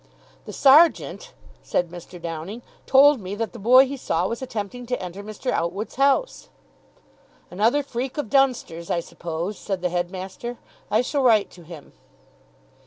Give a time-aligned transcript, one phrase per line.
[0.45, 1.31] "The sergeant,"
[1.61, 2.19] said Mr.
[2.19, 5.51] Downing, "told me that the boy he saw was attempting to enter Mr.
[5.51, 6.49] Outwood's house."
[7.51, 10.57] "Another freak of Dunster's, I suppose," said the headmaster.
[10.89, 11.93] "I shall write to him."